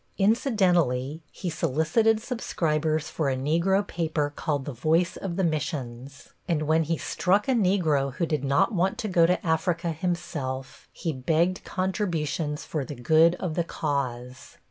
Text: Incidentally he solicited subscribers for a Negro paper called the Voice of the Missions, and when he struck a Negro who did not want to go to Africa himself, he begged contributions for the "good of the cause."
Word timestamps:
Incidentally 0.17 1.21
he 1.31 1.47
solicited 1.47 2.19
subscribers 2.19 3.07
for 3.11 3.29
a 3.29 3.35
Negro 3.35 3.85
paper 3.85 4.33
called 4.35 4.65
the 4.65 4.73
Voice 4.73 5.15
of 5.15 5.35
the 5.35 5.43
Missions, 5.43 6.29
and 6.47 6.63
when 6.63 6.85
he 6.85 6.97
struck 6.97 7.47
a 7.47 7.51
Negro 7.51 8.11
who 8.15 8.25
did 8.25 8.43
not 8.43 8.73
want 8.73 8.97
to 8.97 9.07
go 9.07 9.27
to 9.27 9.45
Africa 9.45 9.91
himself, 9.91 10.89
he 10.91 11.13
begged 11.13 11.63
contributions 11.65 12.65
for 12.65 12.83
the 12.83 12.95
"good 12.95 13.35
of 13.35 13.53
the 13.53 13.63
cause." 13.63 14.57